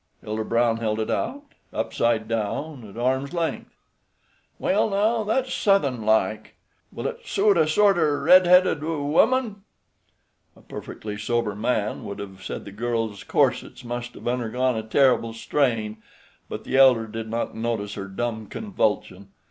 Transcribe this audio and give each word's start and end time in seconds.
Elder 0.25 0.43
Brown 0.43 0.77
held 0.77 0.99
it 0.99 1.11
out, 1.11 1.43
upside 1.71 2.27
down, 2.27 2.89
at 2.89 2.97
arm's 2.97 3.33
length. 3.33 3.75
"Well, 4.57 4.89
now, 4.89 5.23
that's 5.23 5.53
suthin' 5.53 6.03
like. 6.03 6.55
Will 6.91 7.05
it 7.05 7.19
soot 7.27 7.55
a 7.55 7.67
sorter 7.67 8.19
redheaded 8.23 8.81
'ooman?" 8.81 9.61
A 10.55 10.61
perfectly 10.61 11.19
sober 11.19 11.53
man 11.55 12.03
would 12.03 12.17
have 12.17 12.41
said 12.43 12.65
the 12.65 12.71
girl's 12.71 13.23
corsets 13.23 13.83
must 13.83 14.15
have 14.15 14.27
undergone 14.27 14.75
a 14.75 14.81
terrible 14.81 15.33
strain, 15.33 16.01
but 16.49 16.63
the 16.63 16.77
elder 16.77 17.05
did 17.05 17.29
not 17.29 17.53
notice 17.53 17.93
her 17.93 18.07
dumb 18.07 18.47
convulsion. 18.47 19.29